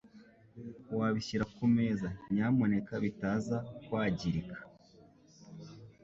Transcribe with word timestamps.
Wabishyira 0.97 1.43
kumeza, 1.55 2.09
nyamuneka 2.33 2.93
bitaza 3.03 3.57
kwajyirika? 3.85 4.57